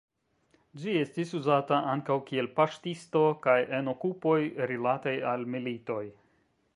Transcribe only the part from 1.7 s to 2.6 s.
ankaŭ kiel